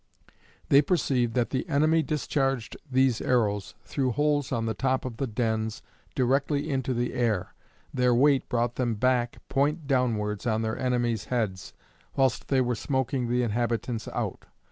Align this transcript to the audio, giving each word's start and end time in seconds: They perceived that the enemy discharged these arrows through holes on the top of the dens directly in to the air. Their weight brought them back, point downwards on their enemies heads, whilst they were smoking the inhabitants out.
They 0.69 0.81
perceived 0.81 1.35
that 1.35 1.51
the 1.51 1.69
enemy 1.69 2.01
discharged 2.01 2.75
these 2.89 3.21
arrows 3.21 3.75
through 3.85 4.13
holes 4.13 4.51
on 4.51 4.65
the 4.65 4.73
top 4.73 5.05
of 5.05 5.17
the 5.17 5.27
dens 5.27 5.83
directly 6.15 6.71
in 6.71 6.81
to 6.81 6.93
the 6.95 7.13
air. 7.13 7.53
Their 7.93 8.11
weight 8.11 8.49
brought 8.49 8.77
them 8.77 8.95
back, 8.95 9.47
point 9.47 9.85
downwards 9.85 10.47
on 10.47 10.63
their 10.63 10.75
enemies 10.79 11.25
heads, 11.25 11.73
whilst 12.15 12.47
they 12.47 12.61
were 12.61 12.73
smoking 12.73 13.29
the 13.29 13.43
inhabitants 13.43 14.07
out. 14.07 14.47